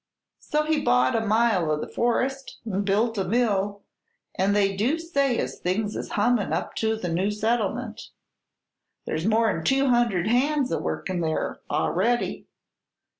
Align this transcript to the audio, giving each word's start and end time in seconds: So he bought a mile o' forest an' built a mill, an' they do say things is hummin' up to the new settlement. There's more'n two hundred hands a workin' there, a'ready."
So 0.39 0.63
he 0.63 0.81
bought 0.81 1.15
a 1.15 1.23
mile 1.23 1.69
o' 1.71 1.87
forest 1.87 2.57
an' 2.65 2.81
built 2.81 3.19
a 3.19 3.23
mill, 3.23 3.83
an' 4.33 4.53
they 4.53 4.75
do 4.75 4.97
say 4.97 5.45
things 5.47 5.95
is 5.95 6.13
hummin' 6.13 6.51
up 6.53 6.73
to 6.77 6.95
the 6.95 7.07
new 7.07 7.29
settlement. 7.29 8.09
There's 9.05 9.27
more'n 9.27 9.63
two 9.63 9.89
hundred 9.89 10.25
hands 10.25 10.71
a 10.71 10.79
workin' 10.79 11.19
there, 11.21 11.59
a'ready." 11.69 12.47